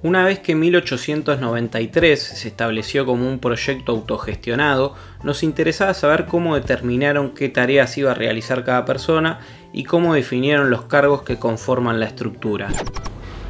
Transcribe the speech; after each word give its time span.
Una 0.00 0.24
vez 0.24 0.38
que 0.38 0.54
1893 0.54 2.22
se 2.22 2.46
estableció 2.46 3.04
como 3.04 3.28
un 3.28 3.40
proyecto 3.40 3.90
autogestionado, 3.90 4.94
nos 5.24 5.42
interesaba 5.42 5.92
saber 5.92 6.26
cómo 6.26 6.54
determinaron 6.54 7.30
qué 7.34 7.48
tareas 7.48 7.98
iba 7.98 8.12
a 8.12 8.14
realizar 8.14 8.62
cada 8.62 8.84
persona 8.84 9.40
y 9.72 9.82
cómo 9.82 10.14
definieron 10.14 10.70
los 10.70 10.82
cargos 10.82 11.22
que 11.22 11.40
conforman 11.40 11.98
la 11.98 12.06
estructura. 12.06 12.68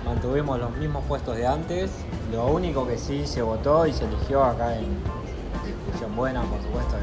Mantuvimos 0.07 0.59
los 0.59 0.75
mismos 0.79 1.05
puestos 1.05 1.37
de 1.37 1.47
antes, 1.47 1.91
lo 2.33 2.47
único 2.47 2.89
que 2.89 2.97
sí 2.97 3.27
se 3.27 3.43
votó 3.43 3.87
y 3.87 3.93
se 3.93 4.07
eligió 4.07 4.43
acá 4.43 4.75
en 4.75 4.87
discusión 5.67 6.17
buena, 6.17 6.41
por 6.45 6.63
supuesto, 6.63 6.97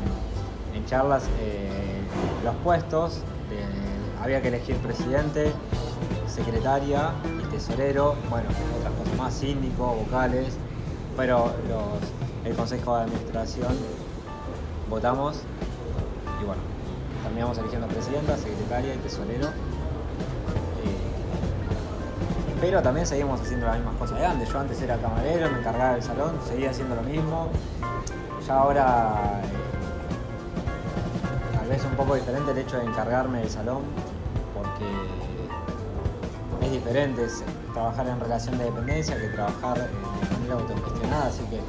en, 0.74 0.86
charlas, 0.88 1.24
eh, 1.40 2.02
los 2.44 2.56
puestos, 2.64 3.22
había 4.26 4.42
que 4.42 4.48
elegir 4.48 4.76
presidente, 4.78 5.52
secretaria 6.28 7.12
y 7.44 7.52
tesorero, 7.52 8.16
bueno, 8.28 8.50
más, 9.16 9.34
síndico, 9.34 9.86
vocales, 9.86 10.54
pero 11.18 11.54
los, 11.68 12.50
el 12.50 12.56
consejo 12.56 12.96
de 12.98 13.04
administración 13.04 13.76
votamos 14.90 15.42
y 16.42 16.46
bueno, 16.46 16.62
terminamos 17.24 17.58
eligiendo 17.58 17.88
presidenta, 17.88 18.38
secretaria 18.38 18.94
y 18.94 18.98
tesorero. 18.98 19.48
Eh, 19.48 19.52
pero 22.62 22.82
también 22.82 23.06
seguimos 23.06 23.42
haciendo 23.42 23.66
las 23.66 23.78
mismas 23.78 23.96
cosas 23.96 24.20
de 24.20 24.26
antes. 24.26 24.50
Yo 24.50 24.60
antes 24.60 24.82
era 24.82 24.98
camarero, 24.98 25.50
me 25.52 25.60
encargaba 25.60 25.94
del 25.94 26.04
salón, 26.04 26.38
seguía 26.48 26.72
haciendo 26.72 26.96
lo 26.96 27.04
mismo. 27.04 27.50
Ya 28.48 28.56
ahora 28.56 29.42
eh, 29.44 29.48
tal 31.58 31.68
vez 31.68 31.84
un 31.84 31.96
poco 31.96 32.16
diferente 32.16 32.52
el 32.52 32.58
hecho 32.60 32.78
de 32.78 32.86
encargarme 32.86 33.40
del 33.40 33.50
salón, 33.50 33.82
porque 34.54 34.86
es 36.66 36.72
diferente 36.72 37.28
trabajar 37.74 38.08
en 38.08 38.20
relación 38.20 38.58
de 38.58 38.66
dependencia 38.66 39.20
que 39.20 39.28
trabajar 39.30 39.78
de 39.78 40.38
manera 40.38 40.56
autogestionada, 40.56 41.28
así 41.28 41.44
que 41.50 41.60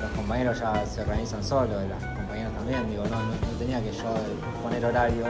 los 0.00 0.10
compañeros 0.12 0.60
ya 0.60 0.86
se 0.86 1.00
organizan 1.00 1.42
solos, 1.42 1.82
las 1.88 2.16
compañeras 2.16 2.52
también, 2.52 2.88
digo, 2.90 3.04
no, 3.04 3.22
no, 3.22 3.58
tenía 3.58 3.82
que 3.82 3.90
yo 3.90 4.14
poner 4.62 4.84
horarios. 4.84 5.28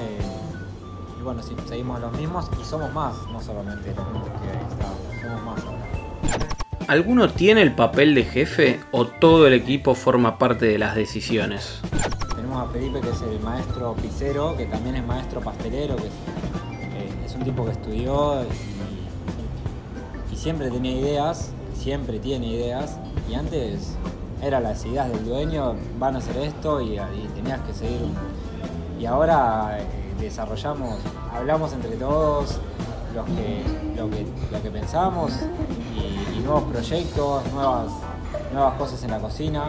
Eh, 0.00 1.18
y 1.18 1.22
bueno, 1.22 1.42
sí, 1.42 1.56
seguimos 1.68 2.00
los 2.00 2.12
mismos 2.12 2.48
y 2.60 2.64
somos 2.64 2.92
más, 2.92 3.14
no 3.32 3.40
solamente 3.40 3.92
los 3.94 4.06
mismos 4.12 4.28
que 4.28 4.72
estábamos, 4.72 5.00
somos 5.20 5.42
más 5.42 5.64
ahora. 5.64 5.80
¿Alguno 6.86 7.30
tiene 7.30 7.62
el 7.62 7.72
papel 7.74 8.14
de 8.14 8.24
jefe 8.24 8.80
o 8.90 9.06
todo 9.06 9.46
el 9.46 9.54
equipo 9.54 9.94
forma 9.94 10.38
parte 10.38 10.66
de 10.66 10.78
las 10.78 10.94
decisiones? 10.94 11.80
Tenemos 12.34 12.68
a 12.68 12.72
Felipe 12.72 13.00
que 13.00 13.10
es 13.10 13.22
el 13.22 13.40
maestro 13.40 13.94
pizzero, 13.94 14.56
que 14.56 14.66
también 14.66 14.96
es 14.96 15.06
maestro 15.06 15.40
pastelero, 15.40 15.94
que 15.96 16.08
es 16.08 16.12
un 17.34 17.44
tipo 17.44 17.64
que 17.64 17.72
estudió 17.72 18.42
y, 18.44 20.36
siempre 20.36 20.70
tenía 20.70 20.92
ideas, 20.92 21.50
siempre 21.74 22.18
tiene 22.18 22.46
ideas, 22.46 22.96
y 23.28 23.34
antes 23.34 23.94
eran 24.42 24.62
las 24.62 24.82
ideas 24.86 25.12
del 25.12 25.26
dueño, 25.26 25.74
van 25.98 26.14
a 26.14 26.18
hacer 26.18 26.38
esto 26.38 26.80
y, 26.80 26.98
tenías 27.34 27.60
que 27.60 27.74
seguir. 27.74 28.00
Y 28.98 29.04
ahora 29.04 29.78
eh, 29.78 29.84
desarrollamos, 30.18 30.96
hablamos 31.34 31.74
entre 31.74 31.90
todos 31.96 32.58
lo, 33.14 33.24
que, 33.26 33.62
lo 34.50 34.62
que 34.62 34.70
pensamos 34.70 35.32
y, 35.94 36.40
nuevos 36.40 36.64
proyectos, 36.64 37.52
nuevas, 37.52 37.92
nuevas 38.52 38.74
cosas 38.78 39.02
en 39.04 39.10
la 39.10 39.18
cocina. 39.18 39.66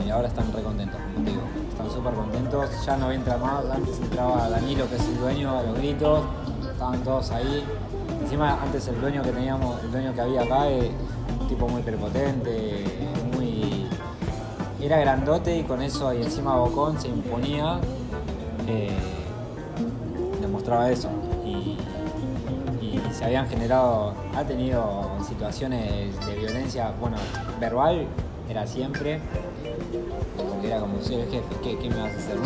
Y 0.00 0.10
ahora 0.10 0.28
están 0.28 0.52
re 0.52 0.62
contentos, 0.62 1.00
como 1.14 1.28
digo 1.28 1.42
están 1.72 1.90
súper 1.90 2.14
contentos. 2.14 2.86
Ya 2.86 2.96
no 2.96 3.10
entra 3.10 3.36
más, 3.36 3.64
antes 3.70 3.98
entraba 4.00 4.48
Danilo, 4.48 4.88
que 4.88 4.96
es 4.96 5.08
el 5.08 5.18
dueño, 5.18 5.58
a 5.58 5.62
los 5.62 5.76
gritos, 5.76 6.24
estaban 6.70 7.02
todos 7.02 7.30
ahí. 7.30 7.64
Encima, 8.22 8.58
antes 8.62 8.86
el 8.88 9.00
dueño 9.00 9.22
que 9.22 9.30
teníamos, 9.30 9.82
el 9.82 9.90
dueño 9.90 10.14
que 10.14 10.20
había 10.20 10.42
acá, 10.42 10.68
es 10.68 10.90
un 11.40 11.48
tipo 11.48 11.68
muy 11.68 11.82
prepotente, 11.82 12.84
muy. 13.34 13.88
Era 14.80 14.98
grandote 14.98 15.58
y 15.58 15.62
con 15.62 15.80
eso, 15.80 16.12
y 16.12 16.22
encima 16.22 16.56
Bocón 16.56 17.00
se 17.00 17.08
imponía, 17.08 17.78
eh, 18.66 18.90
demostraba 20.40 20.90
eso. 20.90 21.08
Y, 21.44 21.78
y 22.80 23.00
se 23.12 23.24
habían 23.24 23.48
generado, 23.48 24.14
ha 24.34 24.42
tenido 24.42 25.08
situaciones 25.26 26.18
de 26.26 26.34
violencia, 26.34 26.92
bueno, 27.00 27.16
verbal 27.60 28.08
era 28.52 28.66
siempre, 28.66 29.18
era 30.62 30.78
como, 30.78 30.98
el 30.98 31.04
jefe, 31.04 31.42
¿qué, 31.62 31.88
me 31.88 31.96
vas 31.96 32.12
a 32.12 32.16
hacer? 32.18 32.36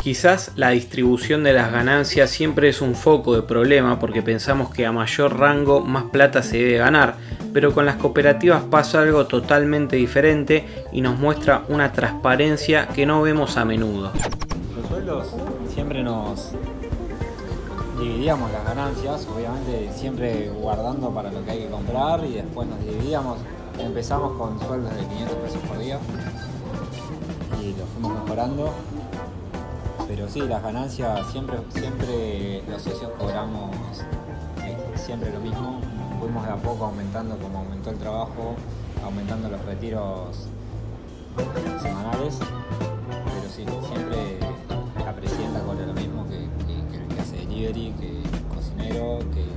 Quizás 0.00 0.52
la 0.54 0.70
distribución 0.70 1.42
de 1.42 1.52
las 1.52 1.72
ganancias 1.72 2.30
siempre 2.30 2.68
es 2.68 2.80
un 2.80 2.94
foco 2.94 3.34
de 3.34 3.42
problema 3.42 3.98
porque 3.98 4.22
pensamos 4.22 4.72
que 4.72 4.86
a 4.86 4.92
mayor 4.92 5.38
rango 5.38 5.80
más 5.80 6.04
plata 6.04 6.44
se 6.44 6.58
debe 6.58 6.78
ganar, 6.78 7.16
pero 7.52 7.74
con 7.74 7.84
las 7.84 7.96
cooperativas 7.96 8.62
pasa 8.62 9.00
algo 9.00 9.26
totalmente 9.26 9.96
diferente 9.96 10.64
y 10.92 11.00
nos 11.00 11.18
muestra 11.18 11.64
una 11.68 11.92
transparencia 11.92 12.86
que 12.86 13.04
no 13.04 13.22
vemos 13.22 13.56
a 13.56 13.64
menudo. 13.64 14.12
Los 14.76 14.88
sueldos 14.88 15.34
siempre 15.74 16.04
nos 16.04 16.52
dividíamos 17.98 18.52
las 18.52 18.64
ganancias, 18.64 19.26
obviamente 19.34 19.90
siempre 19.92 20.48
guardando 20.50 21.10
para 21.10 21.32
lo 21.32 21.44
que 21.44 21.50
hay 21.50 21.58
que 21.58 21.70
comprar 21.70 22.24
y 22.24 22.34
después 22.34 22.68
nos 22.68 22.78
dividíamos. 22.78 23.38
Empezamos 23.78 24.38
con 24.38 24.58
sueldos 24.60 24.94
de 24.94 25.06
500 25.06 25.36
pesos 25.36 25.60
por 25.68 25.78
día 25.78 25.98
y 27.60 27.74
lo 27.78 27.86
fuimos 27.86 28.22
mejorando. 28.22 28.72
Pero 30.08 30.28
sí, 30.28 30.40
las 30.40 30.62
ganancias 30.62 31.30
siempre, 31.30 31.58
siempre 31.70 32.62
los 32.68 32.82
socios 32.82 33.10
cobramos 33.18 33.70
eh, 34.64 34.76
siempre 34.94 35.30
lo 35.30 35.40
mismo. 35.40 35.80
Fuimos 36.20 36.46
de 36.46 36.52
a 36.52 36.56
poco 36.56 36.86
aumentando 36.86 37.36
como 37.36 37.58
aumentó 37.58 37.90
el 37.90 37.98
trabajo, 37.98 38.54
aumentando 39.04 39.48
los 39.48 39.64
retiros 39.64 40.48
semanales. 41.82 42.38
Pero 43.08 43.50
sí, 43.50 43.64
siempre 43.88 44.38
la 45.04 45.12
presidenta 45.14 45.60
cobra 45.60 45.86
lo 45.86 45.94
mismo 45.94 46.26
que, 46.28 46.44
el 46.44 47.14
que 47.14 47.20
hace 47.20 47.36
delivery, 47.36 47.94
que 47.98 48.22
el 48.22 48.42
cocinero, 48.54 49.18
que 49.34 49.55